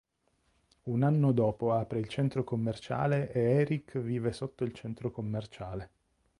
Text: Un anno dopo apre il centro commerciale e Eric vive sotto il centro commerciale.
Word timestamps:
Un 0.85 1.03
anno 1.03 1.31
dopo 1.31 1.73
apre 1.73 1.99
il 1.99 2.07
centro 2.07 2.43
commerciale 2.43 3.31
e 3.31 3.39
Eric 3.39 3.99
vive 3.99 4.33
sotto 4.33 4.63
il 4.63 4.73
centro 4.73 5.11
commerciale. 5.11 5.89